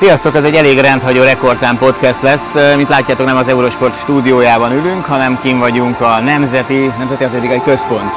[0.00, 2.54] Sziasztok, ez egy elég rendhagyó rekordtán podcast lesz.
[2.76, 8.12] Mint látjátok, nem az Eurosport stúdiójában ülünk, hanem kim vagyunk a Nemzeti, Nemzeti Atlétikai Központ.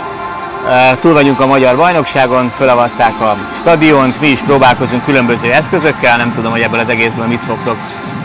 [0.99, 6.51] Túl vagyunk a magyar bajnokságon, felavatták a stadiont, mi is próbálkozunk különböző eszközökkel, nem tudom,
[6.51, 7.77] hogy ebből az egészből mit fogtok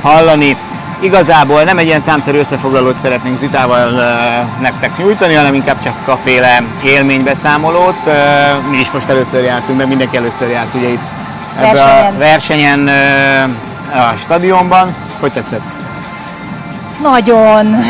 [0.03, 0.57] hallani.
[1.01, 3.91] Igazából nem egy ilyen számszerű összefoglalót szeretnénk Zitával
[4.61, 8.01] nektek nyújtani, hanem inkább csak kaféle élménybeszámolót.
[8.71, 11.17] Mi is most először jártunk, mert mindenki először járt ugye itt
[11.59, 12.89] ebben a versenyen
[13.93, 14.95] a stadionban.
[15.21, 15.63] Hogy tetszett?
[17.03, 17.67] Nagyon.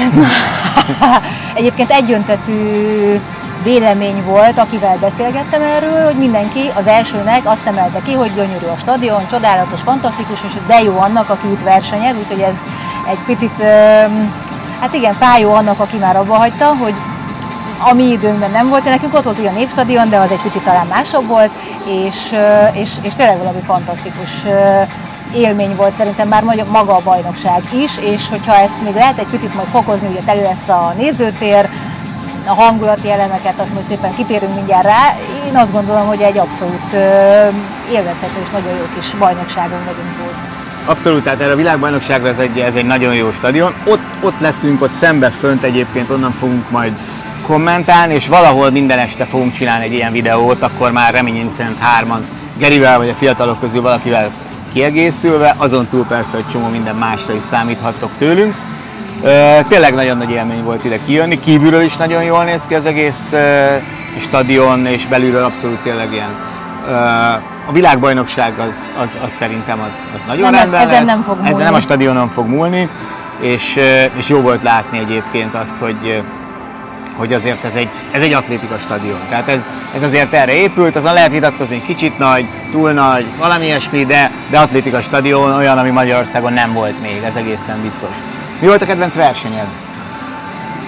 [1.55, 3.21] Egyébként egyöntetű
[3.63, 8.79] vélemény volt, akivel beszélgettem erről, hogy mindenki az elsőnek azt emelte ki, hogy gyönyörű a
[8.79, 12.55] stadion, csodálatos, fantasztikus, és de jó annak, aki itt versenyez, úgyhogy ez
[13.09, 13.63] egy picit,
[14.81, 16.95] hát igen, fájó annak, aki már abba hagyta, hogy
[17.79, 20.87] a mi időnkben nem volt, nekünk ott volt ugyan népstadion, de az egy picit talán
[20.87, 21.51] másabb volt,
[21.89, 22.17] és,
[22.73, 24.31] és, és tényleg valami fantasztikus
[25.35, 29.55] élmény volt szerintem már maga a bajnokság is, és hogyha ezt még lehet egy picit
[29.55, 31.69] majd fokozni, ugye elő lesz a nézőtér,
[32.47, 35.15] a hangulati elemeket, azt majd szépen kitérünk mindjárt rá.
[35.49, 36.93] Én azt gondolom, hogy egy abszolút
[37.93, 40.33] élvezhető és nagyon jó kis bajnokságon vagyunk túl.
[40.85, 43.75] Abszolút, tehát erre a világbajnokságra ez egy, ez egy nagyon jó stadion.
[43.87, 46.93] Ott, ott leszünk, ott szembe fönt egyébként, onnan fogunk majd
[47.47, 52.27] kommentálni, és valahol minden este fogunk csinálni egy ilyen videót, akkor már reményünk szerint hárman,
[52.57, 54.31] Gerivel vagy a fiatalok közül valakivel
[54.73, 58.55] kiegészülve, azon túl persze, hogy csomó minden másra is számíthattok tőlünk.
[59.69, 63.35] Tényleg nagyon nagy élmény volt ide kijönni, kívülről is nagyon jól néz ki az egész
[64.19, 66.37] stadion, és belülről abszolút tényleg ilyen
[67.69, 71.35] a világbajnokság az, az, az szerintem az, az nagyon nem, rendben ez, ezen nem fog
[71.35, 71.51] múlni.
[71.51, 72.89] Ezen nem a stadionon fog múlni,
[73.41, 73.79] és,
[74.17, 76.23] és jó volt látni egyébként azt, hogy
[77.19, 79.21] hogy azért ez egy, ez egy atlétika stadion.
[79.29, 79.61] Tehát ez,
[79.95, 84.59] ez azért erre épült, azon lehet vitatkozni, kicsit nagy, túl nagy, valami ilyesmi, de, de
[84.59, 88.17] atlétika stadion olyan, ami Magyarországon nem volt még, ez egészen biztos.
[88.61, 89.67] Mi volt a kedvenc versenyed?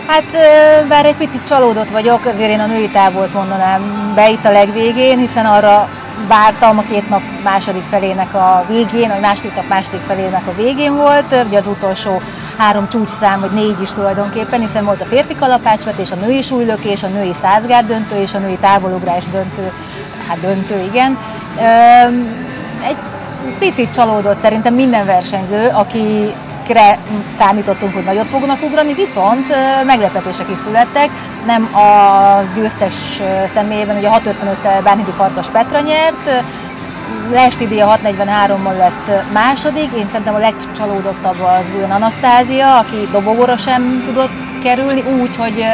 [0.06, 0.24] Hát
[0.88, 5.18] bár egy picit csalódott vagyok, azért én a női távolt mondanám be itt a legvégén,
[5.18, 5.88] hiszen arra
[6.28, 10.96] vártam a két nap második felének a végén, vagy második nap második felének a végén
[10.96, 12.20] volt, ugye az utolsó
[12.60, 17.06] három csúcsszám, vagy négy is tulajdonképpen, hiszen volt a férfi kalapácsvetés, a női súlylökés, a
[17.06, 19.72] női százgárd döntő és a női távolugrás döntő,
[20.28, 21.18] hát döntő, igen.
[22.88, 22.96] Egy
[23.58, 26.34] picit csalódott szerintem minden versenyző, aki
[27.38, 29.46] számítottunk, hogy nagyot fognak ugrani, viszont
[29.86, 31.08] meglepetések is születtek.
[31.46, 32.94] Nem a győztes
[33.54, 36.44] személyében, ugye a 655-tel Bánhidi Farkas Petra nyert,
[37.30, 44.02] Lesti díja 643-mal lett második, én szerintem a legcsalódottabb az olyan Anasztázia, aki dobogóra sem
[44.04, 45.64] tudott kerülni, úgy, hogy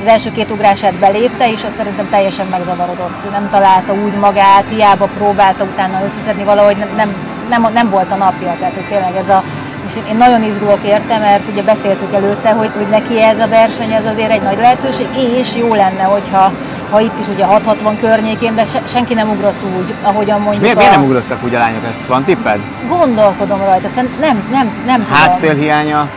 [0.00, 3.30] az első két ugrását belépte, és ott szerintem teljesen megzavarodott.
[3.30, 7.14] Nem találta úgy magát, hiába próbálta utána összeszedni valahogy, nem, nem,
[7.48, 8.56] nem, nem volt a napja.
[8.58, 9.42] Tehát tényleg ez a
[9.86, 13.92] és én nagyon izgulok érte, mert ugye beszéltük előtte, hogy, hogy neki ez a verseny,
[13.92, 15.06] ez azért egy nagy lehetőség,
[15.38, 16.52] és jó lenne, hogyha
[16.90, 20.76] ha itt is ugye 660 környékén, de se, senki nem ugrott úgy, ahogyan mondjuk miért,
[20.76, 20.78] a...
[20.78, 21.84] miért nem ugrottak úgy a lányok?
[21.84, 22.58] Ezt van tipped?
[22.88, 25.16] Gondolkodom rajta, nem, nem, nem, nem tudom.
[25.16, 26.08] Hátszél hiánya?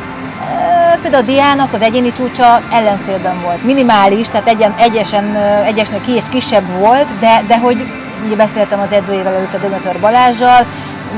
[1.01, 3.63] Például a Diának az egyéni csúcsa ellenszélben volt.
[3.63, 5.35] Minimális, tehát egyen, egyesen,
[5.65, 7.85] egyesnek kisebb volt, de, de hogy
[8.25, 10.65] ugye beszéltem az edzőjével előtt a Dömötör Balázsjal,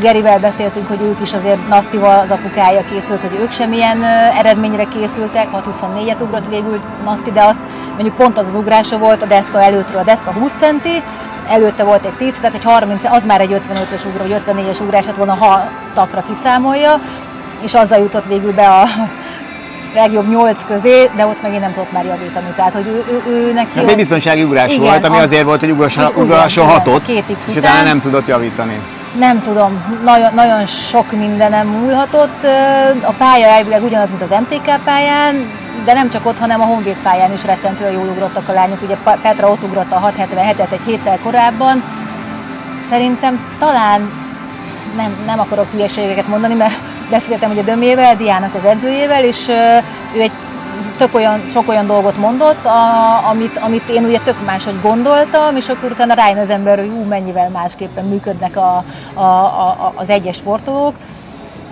[0.01, 4.03] Gerivel beszéltünk, hogy ők is azért Nasztival az apukája készült, hogy ők sem ilyen
[4.37, 9.25] eredményre készültek, 6-24-et ugrott végül Naszti, de azt mondjuk pont az az ugrása volt a
[9.25, 11.03] deszka előttről, a deszka 20 centi,
[11.47, 15.05] előtte volt egy 10, tehát egy 30, az már egy 55-ös ugró, vagy 54-es ugrás
[15.05, 15.61] lett volna, ha
[15.93, 16.99] takra kiszámolja,
[17.61, 18.83] és azzal jutott végül be a
[20.01, 22.53] legjobb nyolc közé, de ott megint nem tudott már javítani.
[22.55, 23.79] Tehát, hogy ő, ő, ő neki...
[23.79, 25.71] Ez egy biztonsági ugrás igen, volt, ami az, azért volt, hogy
[26.15, 28.79] ugrassa hatot, és utána nem tudott javítani
[29.17, 32.43] nem tudom, nagyon, nagyon sok mindenem múlhatott.
[33.01, 35.35] A pálya elvileg ugyanaz, mint az MTK pályán,
[35.85, 38.81] de nem csak ott, hanem a Honvéd pályán is rettentően jól ugrottak a lányok.
[38.81, 41.83] Ugye Petra ott ugrott a 677-et egy héttel korábban.
[42.89, 44.11] Szerintem talán
[44.95, 46.77] nem, nem akarok hülyeségeket mondani, mert
[47.09, 49.47] beszéltem ugye Dömével, Diának az edzőjével, és
[50.15, 50.31] ő egy
[50.99, 55.69] tök olyan, sok olyan dolgot mondott, a, amit, amit én ugye tök máshogy gondoltam, és
[55.69, 60.35] akkor utána rájön az ember, hogy ú, mennyivel másképpen működnek a, a, a, az egyes
[60.35, 60.95] sportolók.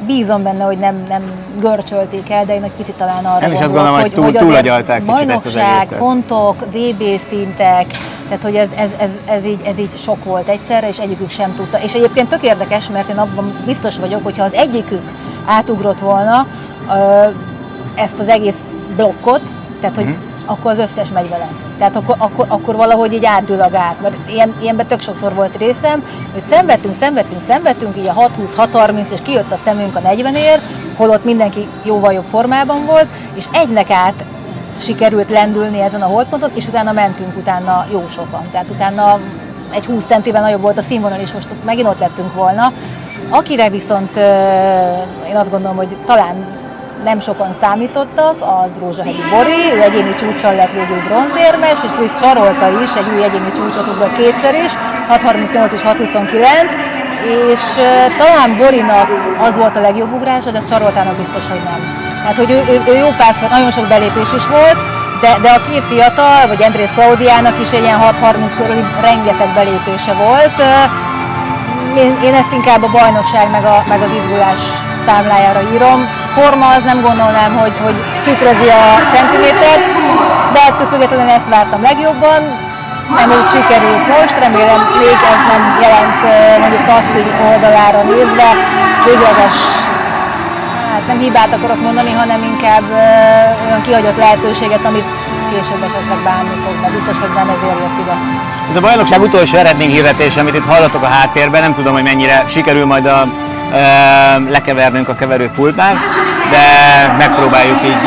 [0.05, 1.21] Bízom benne, hogy nem, nem
[1.59, 4.33] görcsölték el, de én egy picit talán arra Én is azt gondolom, hogy, túl, hogy
[4.33, 7.85] túlagyalták bajnokság, pontok, VB szintek,
[8.27, 11.53] tehát hogy ez, ez, ez, ez, így, ez így sok volt egyszerre, és egyikük sem
[11.55, 11.79] tudta.
[11.81, 15.11] És egyébként tök érdekes, mert én abban biztos vagyok, hogyha az egyikük
[15.45, 16.47] átugrott volna,
[17.95, 19.41] ezt az egész blokkot,
[19.79, 20.19] tehát hogy uh-huh.
[20.45, 21.49] akkor az összes megy vele.
[21.77, 24.01] Tehát akkor, akkor, akkor valahogy így átdől a gát.
[24.01, 26.03] Mert ilyen, ilyenben tök sokszor volt részem,
[26.33, 30.59] hogy szenvedtünk, szenvedtünk, szenvedtünk, így a 6-20-6-30, és kijött a szemünk a 40-ér,
[30.97, 34.25] holott mindenki jóval jobb formában volt, és egynek át
[34.79, 38.47] sikerült lendülni ezen a holdponton, és utána mentünk utána jó sokan.
[38.51, 39.19] Tehát utána
[39.71, 42.71] egy 20 centivel nagyobb volt a színvonal, és most megint ott lettünk volna.
[43.29, 44.15] Akire viszont
[45.27, 46.45] én azt gondolom, hogy talán
[47.03, 52.67] nem sokan számítottak, az Rózsahegyi Bori, ő egyéni csúcsal lett végül bronzérmes, és Krisz Csarolta
[52.83, 54.71] is, egy új egyéni csúcsot ugrott kétszer is,
[55.09, 56.97] 6.38 és 6.29,
[57.51, 57.61] és
[58.17, 59.07] talán Borinak
[59.47, 61.79] az volt a legjobb ugrása, de Csaroltának biztos, hogy nem.
[62.25, 64.77] Hát, hogy ő, ő, ő jó párszor, nagyon sok belépés is volt,
[65.21, 70.13] de, de a két fiatal, vagy Andrész Klaudiának is egy ilyen 6.30 körüli rengeteg belépése
[70.13, 70.57] volt.
[71.97, 74.61] Én, én ezt inkább a bajnokság meg, a, meg az izgulás
[75.05, 76.16] számlájára írom.
[76.39, 79.85] Forma az nem gondolnám, hogy, hogy tükrözi a centimétert,
[80.53, 82.41] de ettől függetlenül ezt vártam legjobban.
[83.19, 86.19] Nem úgy sikerült most, remélem még ez nem jelent
[86.61, 88.49] mondjuk Kaszti oldalára nézve
[89.05, 89.55] végleges
[90.97, 92.87] hát nem hibát akarok mondani, hanem inkább
[93.65, 95.07] olyan kihagyott lehetőséget, amit
[95.51, 98.15] később esetleg bánni fog, de biztos, hogy nem ezért jött ide.
[98.69, 102.85] Ez a bajnokság utolsó eredményhirdetés, amit itt hallatok a háttérben, nem tudom, hogy mennyire sikerül
[102.85, 103.27] majd a
[104.49, 105.95] lekevernünk a keverőpultnál,
[106.49, 106.65] de
[107.17, 108.03] megpróbáljuk így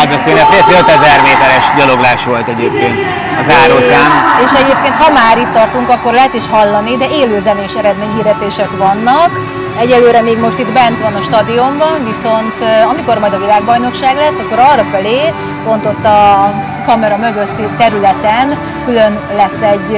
[0.00, 0.40] átbeszélni.
[0.40, 2.96] A férfi 5000 méteres gyaloglás volt egyébként
[3.40, 4.06] az zárószám.
[4.44, 9.30] És egyébként, ha már itt tartunk, akkor lehet is hallani, de élőzenés eredményhirdetések vannak.
[9.78, 12.54] Egyelőre még most itt bent van a stadionban, viszont
[12.90, 15.32] amikor majd a világbajnokság lesz, akkor arra felé,
[15.64, 16.52] pont ott a
[16.86, 19.90] kamera mögötti területen külön lesz egy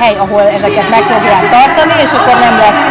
[0.00, 2.84] hely, ahol ezeket meg fogják tartani, és akkor nem lesz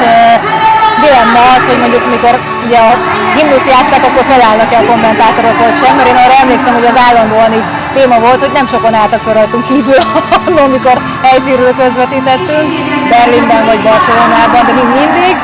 [1.06, 2.34] dilemma az, hogy mondjuk mikor
[2.66, 2.92] ugye a
[3.36, 7.52] himnuszt játszák, akkor felállnak-e a kommentátorok vagy sem, mert én arra emlékszem, hogy az állandóan
[7.60, 10.02] így téma volt, hogy nem sokan álltak fel rajtunk kívül,
[10.68, 10.96] amikor
[11.28, 12.70] helyszínről közvetítettünk,
[13.12, 15.36] Berlinben vagy Barcelonában, de mind mindig,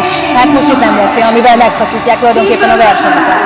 [0.00, 3.40] és hát most itt nem lesz amivel megszakítják tulajdonképpen a versenyeket.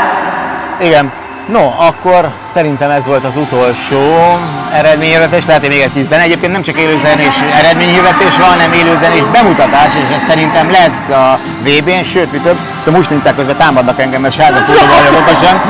[0.88, 1.06] Igen,
[1.46, 4.38] No, akkor szerintem ez volt az utolsó
[4.72, 6.22] eredményhirdetés, lehet, hogy még egy kis zene.
[6.22, 12.02] Egyébként nem csak élőzenés eredményhirdetés van, hanem élőzenés bemutatás, és ez szerintem lesz a VB-n,
[12.02, 15.62] sőt, mi több, a muslincák közben támadnak engem, mert sárga vagyok okosan.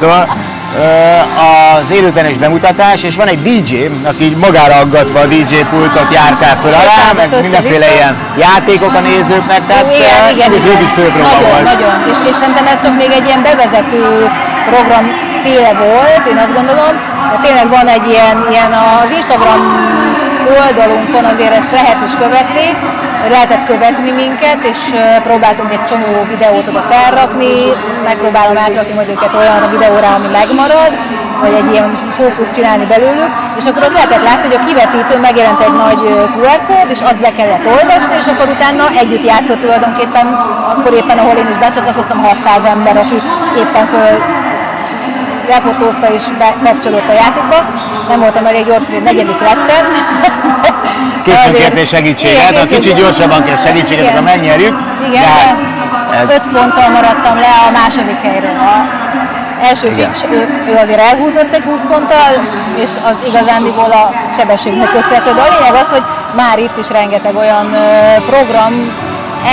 [0.00, 0.28] Szóval
[1.48, 6.70] az élőzenés bemutatás, és van egy DJ, aki magára aggatva a DJ pultot járkál föl
[6.70, 10.82] alá, meg mindenféle ilyen játékok a nézőknek, tehát igen, igen, ez igen.
[10.84, 11.62] is nagyon, volt.
[11.62, 14.30] Nagyon, és, és szerintem ez csak még egy ilyen bevezető
[14.72, 15.04] program
[15.44, 16.94] féle volt, én azt gondolom,
[17.30, 19.60] de tényleg van egy ilyen, ilyen az Instagram
[20.58, 22.68] oldalunkon azért ezt lehet is követni,
[23.34, 24.80] lehetett követni minket, és
[25.28, 27.52] próbáltunk egy csomó videót oda felrakni,
[28.04, 30.92] megpróbálom átrakni majd őket olyan videóra, ami megmarad,
[31.42, 31.88] vagy egy ilyen
[32.18, 36.02] fókuszt csinálni belőlük, és akkor ott lehetett látni, hogy a kivetítő megjelent egy nagy
[36.38, 40.26] QR kód, és azt be kellett olvasni, és akkor utána együtt játszott tulajdonképpen,
[40.72, 43.18] akkor éppen, ahol én is becsatlakoztam, 600 ember, aki
[43.62, 44.14] éppen föl
[45.54, 47.58] lefotózta és bekapcsolódott a játékba.
[48.08, 49.84] Nem voltam elég gyors, hogy negyedik lettem.
[51.26, 54.74] Későn kértél segítséget, a kicsit gyorsabban kell segítséget, ha megnyerjük.
[55.08, 55.22] Igen,
[56.10, 56.28] de ez...
[56.36, 58.56] öt ponttal maradtam le a második helyről.
[58.72, 58.74] A
[59.68, 62.30] első Csics, ő, ő azért elhúzott egy 20 ponttal,
[62.84, 64.04] és az igazándiból a
[64.36, 65.30] sebességnek köszönhető.
[65.34, 66.02] De a lényeg az, hogy
[66.34, 67.66] már itt is rengeteg olyan
[68.30, 68.72] program,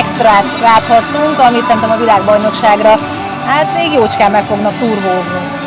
[0.01, 2.99] extrát láthattunk, amit szerintem a világbajnokságra
[3.47, 5.66] hát még jócskán meg fognak turvózni.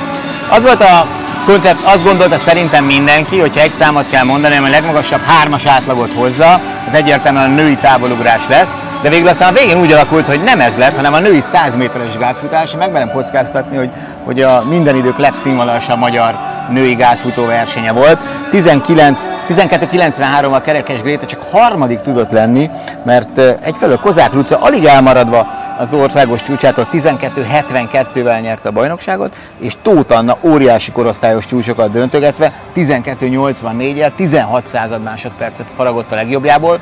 [0.50, 1.06] Az volt a
[1.46, 6.12] koncept, azt gondolta szerintem mindenki, hogyha egy számot kell mondani, ami a legmagasabb hármas átlagot
[6.14, 10.40] hozza, az egyértelműen a női távolugrás lesz, de végül aztán a végén úgy alakult, hogy
[10.44, 12.76] nem ez lett, hanem a női 100 méteres gátfutás.
[12.76, 13.90] Megmerem kockáztatni, hogy,
[14.24, 16.38] hogy a minden idők legszínvonalasabb magyar
[16.68, 18.18] női gátfutó versenye volt.
[18.50, 22.70] 12.93-al Kerekes Gréta csak harmadik tudott lenni,
[23.04, 25.46] mert egyfelől Kozák Luca alig elmaradva
[25.80, 34.10] az országos csúcsától 12.72-vel nyerte a bajnokságot, és Tóth Anna óriási korosztályos csúcsokat döntögetve 12.84-el
[34.16, 36.78] 16 század másodpercet faragott a legjobbjából.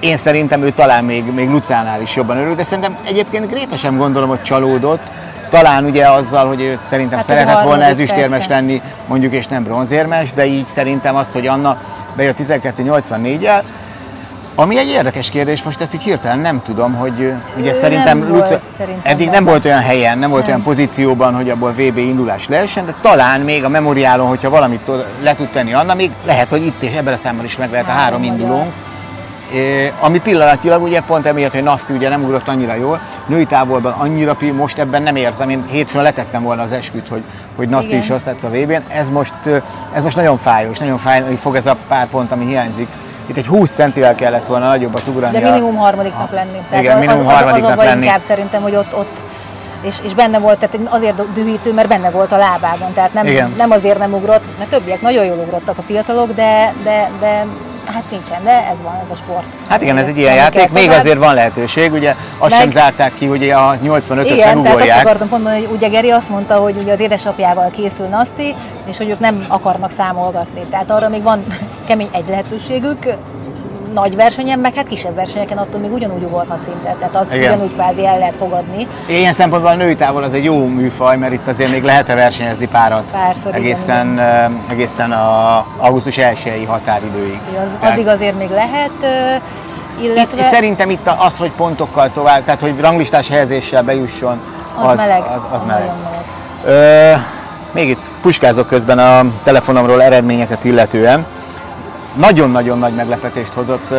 [0.00, 3.96] Én szerintem ő talán még, még Lucánál is jobban örül, de szerintem egyébként Gréta sem
[3.96, 5.02] gondolom, hogy csalódott,
[5.50, 10.32] talán ugye azzal, hogy őt szerintem hát szeretett volna ezüstérmes lenni, mondjuk és nem bronzérmes,
[10.32, 11.78] de így szerintem azt, hogy Anna
[12.16, 13.62] bejött 12.84-el,
[14.60, 18.48] ami egy érdekes kérdés, most ezt így hirtelen nem tudom, hogy ugye szerintem, nem Luca,
[18.48, 20.50] volt, szerintem eddig nem volt olyan helyen, nem volt nem.
[20.50, 24.90] olyan pozícióban, hogy abból VB indulás lehessen, de talán még a memoriálon, hogyha valamit
[25.22, 27.86] le tud tenni Anna, még lehet, hogy itt és ebben a számban is meg lehet
[27.86, 28.72] három a három indulónk.
[29.52, 33.92] É, ami pillanatilag ugye pont emiatt, hogy Naszti ugye nem ugrott annyira jól, női távolban
[33.92, 37.22] annyira pi, most ebben nem érzem, én hétfőn letettem volna az esküt, hogy,
[37.56, 38.82] hogy Naszti is azt tetsz a vb -n.
[38.88, 39.34] Ez most
[39.92, 42.88] ez most nagyon fájós, nagyon fájni fog ez a pár pont, ami hiányzik.
[43.28, 45.38] Itt egy 20 centivel kellett volna nagyobbat ugrani.
[45.38, 46.58] De minimum harmadiknak lenni.
[46.68, 48.04] Tehát igen, minimum az, harmadiknak az, lenni.
[48.04, 49.16] inkább szerintem, hogy ott, ott
[49.82, 53.70] és, és benne volt, tehát azért dühítő, mert benne volt a lábában, tehát nem, nem
[53.70, 57.44] azért nem ugrott, mert többiek nagyon jól ugrottak a fiatalok, de, de, de
[57.92, 59.46] Hát nincsen, de ez van, ez a sport.
[59.68, 62.60] Hát igen, ez egy ilyen játék, még azért van lehetőség, ugye azt Meg...
[62.60, 66.10] sem zárták ki, hogy a 85-öt Igen, tehát azt akartam pont mondani, hogy ugye Geri
[66.10, 68.54] azt mondta, hogy ugye az édesapjával készül Naszti,
[68.86, 70.66] és hogy ők nem akarnak számolgatni.
[70.70, 71.44] Tehát arra még van
[71.88, 73.14] kemény egy lehetőségük,
[73.92, 77.52] nagy versenyen, meg hát kisebb versenyeken attól még ugyanúgy ugorhat szintet, tehát az Igen.
[77.52, 78.86] ugyanúgy kvázi el lehet fogadni.
[79.06, 82.66] Ilyen szempontból a női távol az egy jó műfaj, mert itt azért még lehet-e versenyezni
[82.66, 87.40] párat Párszor, egészen, igen, egészen a augusztus 1 határidőig.
[87.64, 88.90] Az, tehát, addig azért még lehet,
[90.00, 90.42] illetve...
[90.42, 94.40] Itt, szerintem itt az, hogy pontokkal tovább, tehát hogy ranglistás helyezéssel bejusson,
[94.82, 95.22] az, az meleg.
[95.22, 95.90] Az, az, az meleg.
[96.02, 96.24] meleg.
[96.64, 97.16] Ö,
[97.72, 101.26] még itt puskázok közben a telefonomról eredményeket illetően
[102.18, 103.90] nagyon-nagyon nagy meglepetést hozott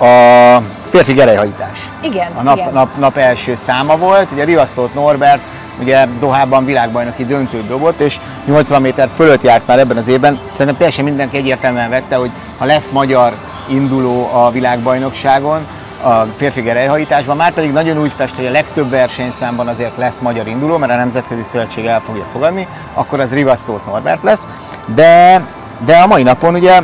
[0.00, 1.90] a férfi gerejhajtás.
[2.02, 2.72] Igen, A nap, igen.
[2.72, 5.40] Nap, nap első száma volt, ugye Rivasztót Norbert
[5.80, 10.38] ugye Dohában világbajnoki döntőt dobott, és 80 méter fölött járt már ebben az évben.
[10.50, 13.32] Szerintem teljesen mindenki egyértelműen vette, hogy ha lesz magyar
[13.68, 15.66] induló a világbajnokságon,
[16.02, 20.46] a férfi gerejhajításban, már pedig nagyon úgy fest, hogy a legtöbb versenyszámban azért lesz magyar
[20.46, 24.46] induló, mert a Nemzetközi Szövetség el fogja fogadni, akkor az Rivasztót Norbert lesz,
[24.94, 25.44] de,
[25.84, 26.80] de a mai napon ugye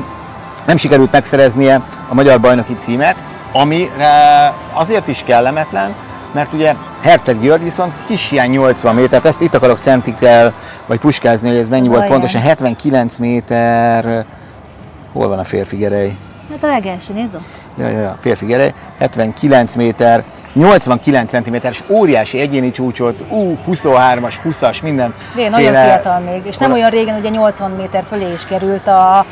[0.65, 3.17] nem sikerült megszereznie a magyar bajnoki címet,
[3.53, 5.95] amire azért is kellemetlen,
[6.33, 10.53] mert ugye Herceg György viszont kis hiány 80 métert, ezt itt akarok centikkel,
[10.87, 14.25] vagy puskázni, hogy ez mennyi volt pontosan, 79 méter,
[15.13, 16.17] hol van a férfi gerej?
[16.51, 17.37] Hát a legelső, nézd
[17.79, 24.83] Ja, ja, ja, férfi gerej, 79 méter, 89 cm-es óriási egyéni csúcsot, ú, 23-as, 20-as,
[24.83, 25.15] minden.
[25.35, 29.25] De nagyon fiatal még, és nem olyan régen ugye 80 méter fölé is került a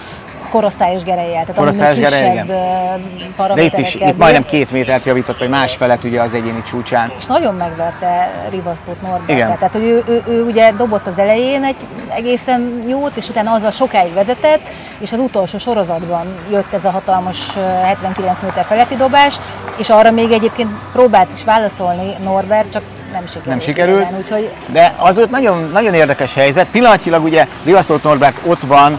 [0.50, 3.54] korosztályos gerejjel, tehát korosztályos gerej, kisebb igen.
[3.54, 7.12] De itt is, itt majdnem két métert javított, vagy másfelet ugye az egyéni csúcsán.
[7.18, 9.30] És nagyon megverte Rivasztót Norbert.
[9.30, 9.58] Igen.
[9.58, 11.76] Tehát, hogy ő, ő, ő, ugye dobott az elején egy
[12.08, 17.54] egészen jót, és utána azzal sokáig vezetett, és az utolsó sorozatban jött ez a hatalmas
[17.82, 19.40] 79 méter feletti dobás,
[19.76, 23.46] és arra még egyébként próbált is válaszolni Norbert, csak nem sikerült.
[23.46, 24.50] Nem sikerült, igen, úgyhogy...
[24.66, 26.66] de az volt nagyon, nagyon érdekes helyzet.
[26.66, 28.98] Pillanatilag ugye Rivasztót Norbert ott van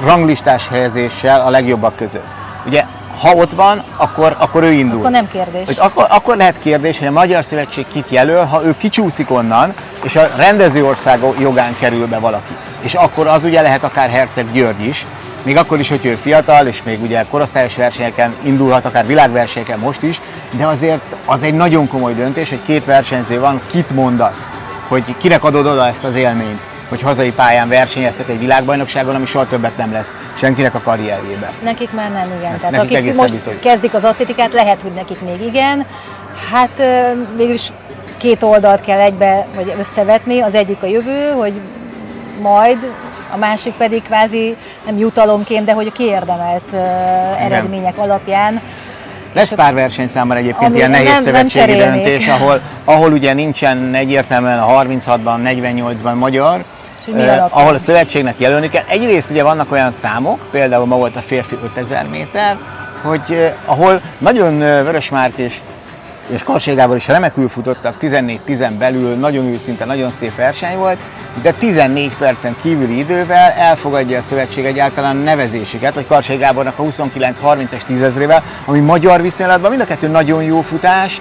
[0.00, 2.26] ranglistás helyezéssel a legjobbak között.
[2.66, 2.84] Ugye,
[3.20, 4.98] ha ott van, akkor, akkor ő indul.
[4.98, 5.66] Akkor nem kérdés.
[5.66, 9.74] Hogy akkor, akkor lehet kérdés, hogy a Magyar Szövetség kit jelöl, ha ő kicsúszik onnan,
[10.02, 12.52] és a rendező ország jogán kerül be valaki.
[12.80, 15.06] És akkor az ugye lehet akár Herceg György is,
[15.42, 20.02] még akkor is, hogy ő fiatal, és még ugye korosztályos versenyeken indulhat, akár világversenyeken most
[20.02, 20.20] is,
[20.56, 24.50] de azért az egy nagyon komoly döntés, hogy két versenyző van, kit mondasz,
[24.88, 29.46] hogy kinek adod oda ezt az élményt hogy hazai pályán versenyezhet egy világbajnokságon, ami soha
[29.46, 31.50] többet nem lesz senkinek a karrierjében.
[31.62, 32.56] Nekik már nem, igen.
[32.56, 33.52] Tehát nekik akik most biztos.
[33.60, 35.86] kezdik az atlétikát, lehet, hogy nekik még igen.
[36.50, 36.82] Hát
[37.36, 37.72] mégis
[38.16, 40.40] két oldalt kell egybe vagy összevetni.
[40.40, 41.60] Az egyik a jövő, hogy
[42.42, 42.78] majd
[43.34, 46.72] a másik pedig kvázi nem jutalomként, de hogy a kiérdemelt
[47.38, 48.60] eredmények alapján
[49.32, 54.58] lesz pár versenyszámmal egyébként ilyen nehéz nem, szövetségi nem döntés, ahol, ahol ugye nincsen egyértelműen
[54.58, 56.64] a 36-ban, 48-ban magyar,
[57.06, 58.84] eh, ahol a szövetségnek jelölni kell.
[58.88, 62.56] Egyrészt ugye vannak olyan számok, például ma volt a férfi 5000 méter,
[63.02, 65.60] hogy eh, ahol nagyon eh, Vörös Márk és
[66.28, 70.98] és Karségával is remekül futottak, 14-10 belül, nagyon őszinte, nagyon szép verseny volt,
[71.42, 77.82] de 14 percen kívüli idővel elfogadja a szövetség egyáltalán nevezésüket, vagy Karsé Gábornak a 29-30-es
[77.86, 81.20] tízezrével, ami magyar viszonylatban mind a kettő nagyon jó futás,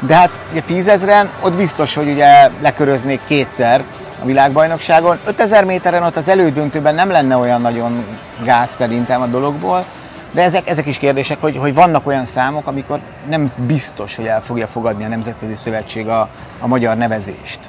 [0.00, 3.82] de hát ugye tízezren ott biztos, hogy ugye leköröznék kétszer
[4.22, 5.18] a világbajnokságon.
[5.24, 8.04] 5000 méteren ott az elődöntőben nem lenne olyan nagyon
[8.44, 9.84] gáz szerintem a dologból,
[10.30, 14.42] de ezek, ezek is kérdések, hogy, hogy vannak olyan számok, amikor nem biztos, hogy el
[14.42, 16.28] fogja fogadni a Nemzetközi Szövetség a,
[16.60, 17.60] a magyar nevezést.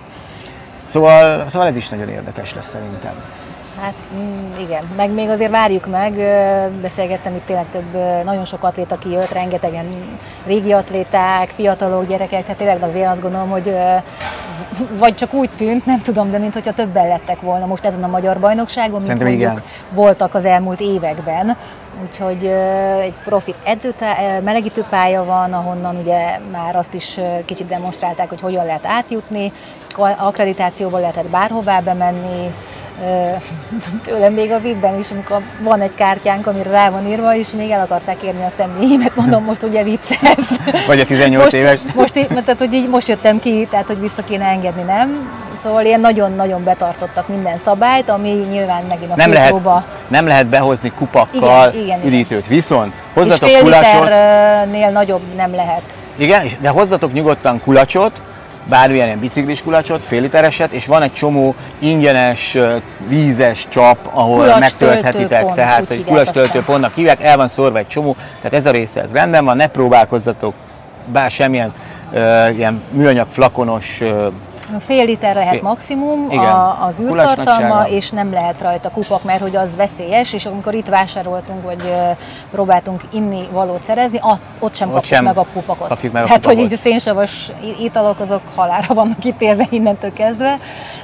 [0.84, 3.14] Szóval, szóval ez is nagyon érdekes lesz szerintem.
[3.82, 6.14] Hát mm, igen, meg még azért várjuk meg,
[6.82, 7.94] beszélgettem itt tényleg több,
[8.24, 9.86] nagyon sok atléta kijött, rengetegen
[10.46, 13.76] régi atléták, fiatalok, gyerekek, tehát tényleg azért azt gondolom, hogy
[14.98, 18.40] vagy csak úgy tűnt, nem tudom, de mintha többen lettek volna most ezen a magyar
[18.40, 19.64] bajnokságon, mint mondjuk igen.
[19.92, 21.58] voltak az elmúlt években.
[22.04, 22.46] Úgyhogy
[23.02, 28.66] egy profit edzőtá, melegítő pálya van, ahonnan ugye már azt is kicsit demonstrálták, hogy hogyan
[28.66, 29.52] lehet átjutni,
[30.18, 32.54] akkreditációval lehetett bárhová bemenni,
[34.04, 37.70] tőlem még a VIP-ben is, amikor van egy kártyánk, amire rá van írva, és még
[37.70, 40.20] el akarták érni a személyemet, mondom, most ugye vicces.
[40.88, 41.80] Vagy a 18 most, éves.
[41.96, 45.30] Most, tehát, hogy így most jöttem ki, tehát hogy vissza kéne engedni, nem?
[45.64, 49.56] Szóval ilyen nagyon-nagyon betartottak minden szabályt, ami nyilván megint a Nem lehet,
[50.08, 52.48] nem lehet behozni kupakkal Igen, igen, üdítőt.
[52.48, 55.82] Viszont és hozzatok fél kulacsot, liternél nagyobb nem lehet.
[56.18, 58.22] igen, és- de hozzatok nyugodtan kulacsot,
[58.70, 62.58] bármilyen ilyen biciklis kulacsot, fél litereset, és van egy csomó ingyenes,
[63.08, 66.66] vízes csap, ahol Kulacstöltő megtölthetitek, pont, tehát hogy hívják, kulacstöltő azt hiszem.
[66.66, 69.68] pontnak hívják, el van szórva egy csomó, tehát ez a része, ez rendben van, ne
[69.68, 70.54] próbálkozzatok
[71.12, 71.74] bár semmilyen
[72.14, 74.28] ö, ilyen műanyag flakonos ö,
[74.80, 76.44] Fél liter lehet Fél- maximum Igen.
[76.46, 80.88] a, az űrtartalma, és nem lehet rajta kupak, mert hogy az veszélyes, és amikor itt
[80.88, 81.94] vásároltunk, vagy
[82.52, 85.88] próbáltunk inni valót szerezni, ott, ott sem Ott kapjuk sem meg a kupakot.
[85.88, 86.72] kapjuk meg a Tehát, hogy kupakot.
[86.74, 90.60] így a szénsavas italok azok halára vannak ítélve innentől kezdve,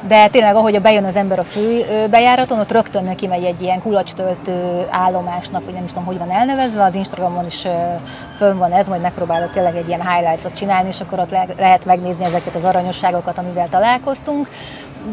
[0.07, 3.81] de tényleg ahogy bejön az ember a fő bejáraton, ott rögtön neki megy egy ilyen
[3.81, 7.67] kulacstöltő állomásnak, vagy nem is tudom, hogy van elnevezve, az Instagramon is
[8.38, 11.86] fönn van ez, majd megpróbálok tényleg egy ilyen highlights-ot csinálni, és akkor ott le- lehet
[11.86, 14.50] megnézni ezeket az aranyosságokat, amivel találkoztunk.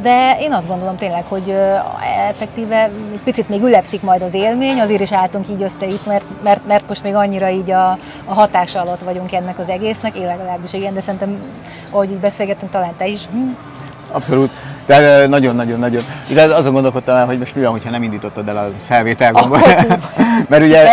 [0.03, 1.55] De én azt gondolom tényleg, hogy
[2.29, 2.91] effektíve
[3.25, 6.89] picit még ülepszik majd az élmény, azért is álltunk így össze itt, mert, mert, mert
[6.89, 7.91] most még annyira így a,
[8.25, 11.41] a hatás alatt vagyunk ennek az egésznek, én legalábbis igen, de szerintem,
[11.91, 13.29] ahogy így beszélgettünk, talán te is.
[14.13, 14.51] Abszolút.
[14.87, 16.03] Tehát nagyon-nagyon-nagyon.
[16.27, 19.61] Igaz, azon gondolkodtam el, hogy most mi van, hogyha nem indítottad el a felvétel gombot.
[20.49, 20.85] Mert ugye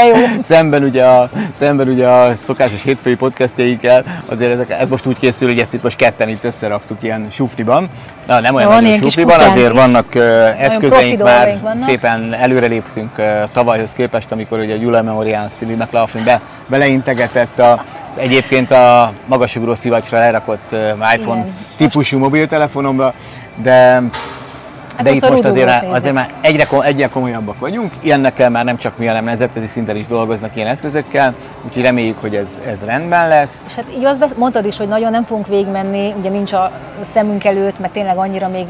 [0.41, 5.48] szemben ugye, a, szemben ugye a szokásos hétfői podcastjaikkel, azért ezek, ez most úgy készül,
[5.48, 7.89] hogy ezt itt most ketten itt összeraktuk ilyen sufniban.
[8.27, 11.88] Na, nem olyan Van nagyon sufniban, azért vannak uh, eszközeink már, vannak.
[11.88, 18.17] szépen előreléptünk uh, tavalyhoz képest, amikor ugye Gyula Memorial Szili McLaughlin be, beleintegetett a, az
[18.17, 20.79] egyébként a magasugró szivacsra lerakott uh,
[21.15, 21.55] iPhone Igen.
[21.77, 23.13] típusú mobiltelefonomba,
[23.62, 24.01] de
[25.00, 27.94] Hát de itt most azért, azért már egyre, egyre komolyabbak vagyunk.
[28.01, 31.34] Ilyenekkel már nem csak mi, hanem nemzetközi szinten is dolgoznak ilyen eszközökkel,
[31.66, 33.63] úgyhogy reméljük, hogy ez, ez rendben lesz.
[33.68, 36.72] És hát így azt mondtad is, hogy nagyon nem fogunk végigmenni, ugye nincs a
[37.13, 38.68] szemünk előtt, meg tényleg annyira még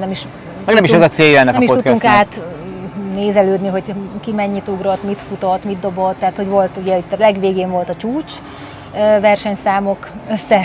[0.00, 0.26] nem is...
[0.64, 2.40] Meg nem is ez a célja ennek nem a is tudtunk podcastnek.
[2.40, 2.42] át
[2.98, 3.82] mm, nézelődni, hogy
[4.20, 7.88] ki mennyit ugrott, mit futott, mit dobott, tehát hogy volt ugye itt a legvégén volt
[7.88, 8.32] a csúcs,
[9.20, 10.60] versenyszámok össze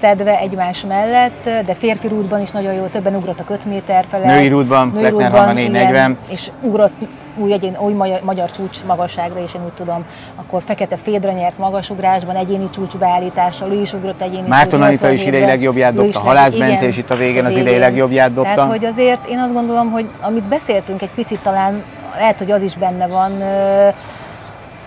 [0.00, 4.26] szedve egymás mellett, de férfi rútban is nagyon jó, többen ugrottak 5 méter felett.
[4.26, 5.64] Női rútban, Kleckner Hanna 4,40.
[5.66, 6.92] igen, és ugrott
[7.36, 10.04] új, egyén, új magyar, magyar csúcs magasságra, és én úgy tudom,
[10.36, 15.34] akkor Fekete Fédra nyert magasugrásban, egyéni csúcsbeállítással, ő is ugrott egyéni Márton Anita is 87-ben.
[15.34, 18.54] idei legjobbját dobta, Halász Bence is itt a végén az idei legjobbját dobta.
[18.54, 21.82] Tehát, hogy azért én azt gondolom, hogy amit beszéltünk egy picit talán,
[22.16, 23.32] lehet, hogy az is benne van,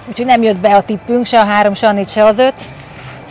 [0.07, 2.53] úgyhogy nem jött be a tippünk, se a három, se a négy, se az öt.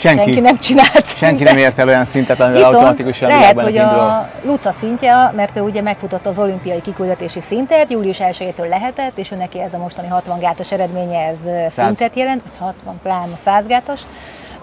[0.02, 0.22] Senki.
[0.22, 1.16] Senki nem csinált.
[1.16, 3.98] Senki nem ért el olyan szintet, amivel Viszont automatikusan lehet, hogy indul.
[3.98, 9.30] a Luca szintje, mert ő ugye megfutott az olimpiai kiküldetési szintet, július 1-től lehetett, és
[9.30, 13.28] ő neki ez a mostani 60 gátos eredménye, ez ö, szintet jelent, vagy 60 plán
[13.44, 14.00] 100 gátos,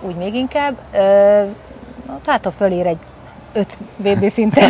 [0.01, 0.75] úgy még inkább.
[2.17, 2.97] Az hától fölér egy
[3.53, 4.69] 5 BB szinten,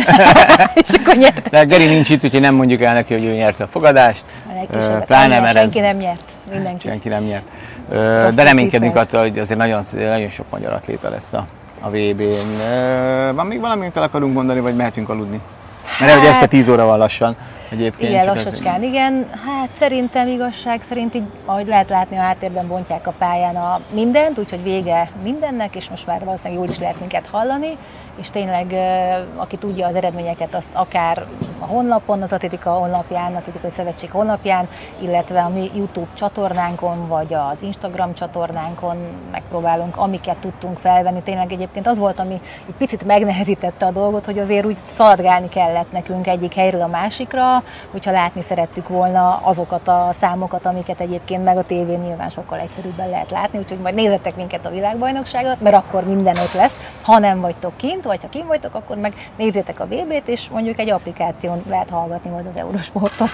[0.74, 1.50] és akkor nyert.
[1.50, 4.24] De Geri nincs itt, úgyhogy nem mondjuk el neki, hogy ő nyerte a fogadást.
[4.72, 4.76] A.
[5.06, 6.88] Pláne, mert ez senki nem nyert, mindenki.
[6.88, 7.44] senki nem nyert.
[7.90, 11.46] Ö, De reménykedünk attól, hogy azért nagyon, nagyon sok magyar atléta lesz a,
[11.80, 12.60] a VB-n.
[13.34, 15.40] Van még valami, amit el akarunk mondani, vagy mehetünk aludni?
[16.00, 17.36] Mert hát, ezt a 10 óra van lassan
[17.70, 18.10] egyébként.
[18.10, 19.26] Igen, lassacskán, igen.
[19.46, 24.38] Hát szerintem igazság szerint így, ahogy lehet látni, a háttérben bontják a pályán a mindent,
[24.38, 27.76] úgyhogy vége mindennek, és most már valószínűleg jól is lehet minket hallani,
[28.20, 28.74] és tényleg,
[29.36, 31.24] aki tudja az eredményeket, azt akár
[31.58, 37.62] a honlapon, az Atletika honlapján, Atletikai Szövetség honlapján, illetve a mi YouTube csatornánkon, vagy az
[37.62, 38.96] Instagram csatornánkon
[39.30, 41.20] megpróbálunk, amiket tudtunk felvenni.
[41.22, 45.92] Tényleg egyébként az volt, ami egy picit megnehezítette a dolgot, hogy azért úgy szaladgálni kellett
[45.92, 47.59] nekünk egyik helyről a másikra,
[47.90, 53.08] hogyha látni szerettük volna azokat a számokat, amiket egyébként meg a tévén nyilván sokkal egyszerűbben
[53.08, 56.76] lehet látni, úgyhogy majd nézzetek minket a világbajnokságot, mert akkor minden ott lesz.
[57.02, 60.78] Ha nem vagytok kint, vagy ha kint vagytok, akkor meg nézzétek a VB-t, és mondjuk
[60.78, 63.30] egy applikáción lehet hallgatni majd az Eurosportot.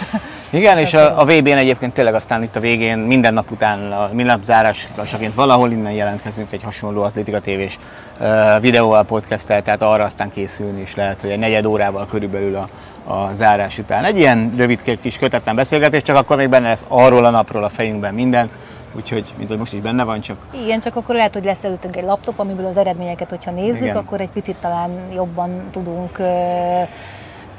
[0.50, 4.08] Igen, és a, a VB-n egyébként tényleg aztán itt a végén minden nap után, a
[4.12, 7.78] minden nap zárásaként valahol innen jelentkezünk egy hasonló atlétika tévés
[8.20, 12.68] uh, videóval, podcasttel, tehát arra aztán készülni is lehet, hogy egy negyed órával körülbelül a,
[13.06, 14.04] a zárás után.
[14.04, 17.68] Egy ilyen rövid kis kötetlen beszélgetés, csak akkor még benne lesz arról a napról a
[17.68, 18.50] fejünkben minden,
[18.96, 21.96] úgyhogy, mint hogy most is benne van, csak Igen, csak akkor lehet, hogy lesz előttünk
[21.96, 23.96] egy laptop, amiből az eredményeket, hogyha nézzük, Igen.
[23.96, 26.82] akkor egy picit talán jobban tudunk ö,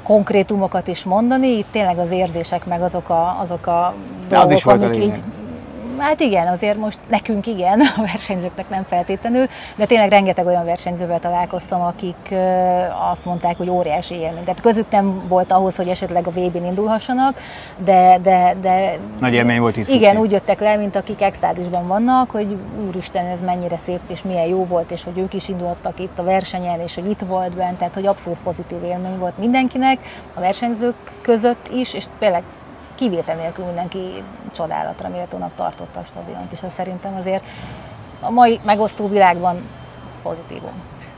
[0.02, 1.46] konkrétumokat is mondani.
[1.48, 3.94] Itt tényleg az érzések, meg azok a, azok a
[4.28, 5.16] De az dolgok, is volt a amik lényeg.
[5.16, 5.22] így
[5.98, 11.20] Hát igen, azért most nekünk igen, a versenyzőknek nem feltétlenül, de tényleg rengeteg olyan versenyzővel
[11.20, 12.34] találkoztam, akik
[13.10, 14.44] azt mondták, hogy óriási élmény.
[14.44, 17.40] Tehát közük nem volt ahhoz, hogy esetleg a VB-n indulhassanak,
[17.84, 19.88] de, de, de Nagy élmény volt itt.
[19.88, 20.26] Igen, futni.
[20.26, 22.56] úgy jöttek le, mint akik extázisban vannak, hogy
[22.86, 26.22] úristen, ez mennyire szép és milyen jó volt, és hogy ők is indultak itt a
[26.22, 29.98] versenyen, és hogy itt volt bent, tehát hogy abszolút pozitív élmény volt mindenkinek,
[30.34, 32.42] a versenyzők között is, és tényleg
[32.98, 34.22] kivétel nélkül mindenki
[34.54, 37.44] csodálatra méltónak tartotta a stadiont, és ez szerintem azért
[38.20, 39.56] a mai megosztó világban
[40.22, 40.72] pozitívum.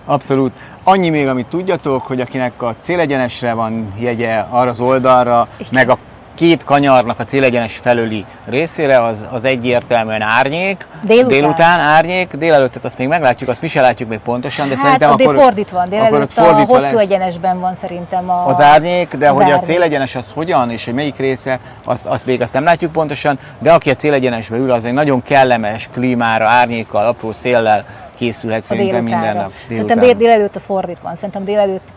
[0.05, 0.53] Abszolút.
[0.85, 5.69] Annyi még, amit tudjatok, hogy akinek a célegyenesre van jegye arra az oldalra, Igen.
[5.73, 5.99] meg a
[6.35, 10.87] két kanyarnak a célegyenes felüli részére az, az egyértelműen árnyék.
[11.03, 11.29] Délután.
[11.29, 15.11] Délután árnyék, délelőttet azt még meglátjuk, azt mi se látjuk még pontosan, de hát, szerintem
[15.11, 15.35] akkor...
[15.35, 17.01] fordítva, délelőtt a hosszú lesz.
[17.01, 18.47] egyenesben van szerintem a...
[18.47, 19.63] Az árnyék, de az hogy árnyék.
[19.63, 23.39] a célegyenes az hogyan, és hogy melyik része, azt, azt még azt nem látjuk pontosan,
[23.59, 27.85] de aki a célegyenesbe ül, az egy nagyon kellemes klímára, árnyékkal, apró széllel
[28.21, 29.53] készülhet szerintem minden nap.
[29.69, 31.15] Szerintem dél, délelőtt az fordítva van.
[31.15, 31.89] Szerintem délelőtt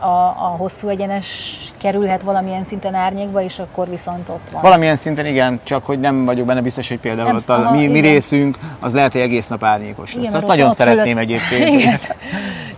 [0.00, 4.62] a, a hosszú egyenes kerülhet valamilyen szinten árnyékba, és akkor viszont ott van.
[4.62, 7.86] Valamilyen szinten igen, csak hogy nem vagyok benne biztos, hogy például nem, ott a, mi,
[7.86, 10.32] mi részünk, az lehet, hogy egész nap árnyékos lesz.
[10.32, 11.18] Azt nagyon szeretném fölött...
[11.18, 11.68] egyébként.
[11.80, 11.98] Igen.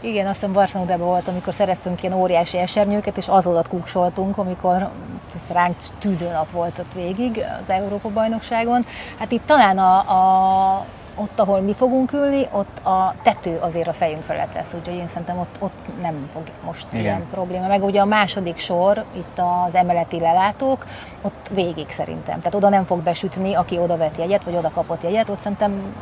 [0.00, 4.88] igen, azt hiszem Barcelonában volt, amikor szereztünk ilyen óriási esernyőket, és az odat kuksoltunk, amikor
[5.52, 8.86] ránk tűzőnap volt ott végig az Európa bajnokságon.
[9.18, 10.84] Hát itt talán a, a
[11.16, 15.08] ott, ahol mi fogunk ülni, ott a tető azért a fejünk felett lesz, úgyhogy én
[15.08, 17.02] szerintem ott, ott nem fog most Igen.
[17.02, 17.66] ilyen probléma.
[17.66, 20.86] Meg ugye a második sor, itt az emeleti lelátók,
[21.22, 22.38] ott végig szerintem.
[22.38, 25.94] Tehát oda nem fog besütni, aki oda vett jegyet, vagy oda kapott jegyet, ott szerintem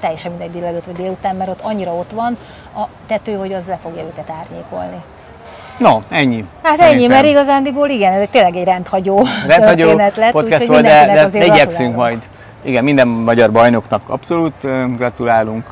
[0.00, 2.36] teljesen mindegy délelőtt vagy délután, mert ott annyira ott van
[2.76, 5.02] a tető, hogy az le fogja őket árnyékolni.
[5.78, 6.44] No, ennyi.
[6.62, 6.98] Hát szerintem.
[6.98, 10.30] ennyi, mert igazándiból igen, ez tényleg egy rendhagyó, rendhagyó történet lett.
[10.30, 12.26] Podcast volt, de, de igyekszünk majd
[12.62, 15.64] igen, minden magyar bajnoknak abszolút gratulálunk,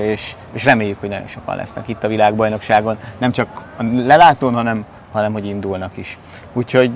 [0.00, 4.84] és, és reméljük, hogy nagyon sokan lesznek itt a világbajnokságon, nem csak a lelátón, hanem
[5.12, 6.18] hanem hogy indulnak is.
[6.52, 6.90] Úgyhogy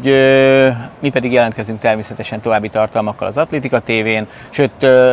[0.99, 4.71] mi pedig jelentkezünk természetesen további tartalmakkal az Atlétika tévén, sőt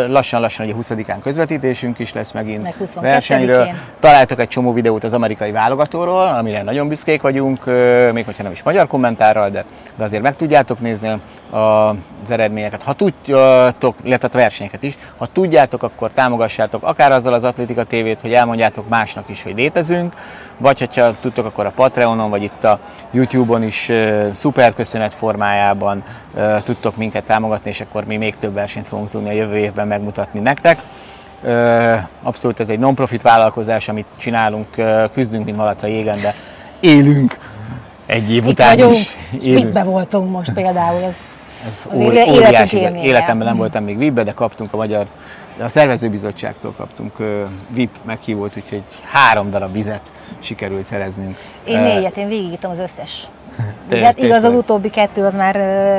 [0.07, 3.67] lassan-lassan ugye 20-án közvetítésünk is lesz megint Meg versenyről.
[3.99, 7.65] Találtok egy csomó videót az amerikai válogatóról, amire nagyon büszkék vagyunk,
[8.13, 9.65] még hogyha nem is magyar kommentárral, de,
[9.95, 12.83] de azért meg tudjátok nézni az eredményeket.
[12.83, 18.21] Ha tudjátok, illetve a versenyeket is, ha tudjátok, akkor támogassátok akár azzal az Atlétika tévét,
[18.21, 20.15] hogy elmondjátok másnak is, hogy létezünk,
[20.57, 22.79] vagy ha tudtok, akkor a Patreonon, vagy itt a
[23.11, 23.91] YouTube-on is
[24.33, 26.03] szuper köszönet formájában
[26.63, 30.39] tudtok minket támogatni, és akkor mi még több versenyt fogunk tudni a jövő évben megmutatni
[30.39, 30.81] nektek.
[32.23, 34.67] Abszolút ez egy non-profit vállalkozás, amit csinálunk,
[35.13, 36.35] küzdünk, mint malac a jégen, de
[36.79, 37.37] élünk
[38.05, 39.17] egy év Itt után vagyunk, is.
[39.43, 39.83] Élünk.
[39.83, 41.15] voltunk most például, ez
[41.65, 45.05] ez óriási, életemben nem voltam még VIP-be, de kaptunk a magyar,
[45.59, 47.17] a szervezőbizottságtól kaptunk
[47.69, 51.37] VIP meghívót, úgyhogy három darab vizet sikerült szereznünk.
[51.63, 53.27] Én négyet, én végigítom az összes
[53.89, 54.19] vizet.
[54.19, 55.55] Igaz, az utóbbi kettő az már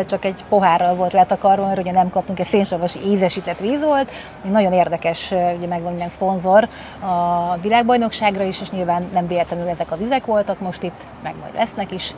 [0.06, 4.12] csak egy pohárral volt letakarva, mert ugye nem kaptunk egy szénsavas ízesített víz volt.
[4.50, 6.68] Nagyon érdekes, ugye megvan minden szponzor
[7.00, 11.54] a világbajnokságra is, és nyilván nem véletlenül ezek a vizek voltak most itt, meg majd
[11.54, 12.14] lesznek is.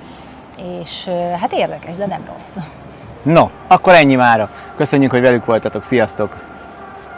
[0.80, 2.57] És hát érdekes, de nem rossz.
[3.24, 4.50] No, akkor ennyi mára.
[4.76, 5.82] Köszönjük, hogy velük voltatok.
[5.82, 6.53] Sziasztok!